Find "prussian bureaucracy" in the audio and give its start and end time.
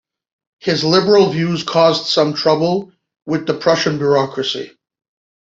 3.53-4.75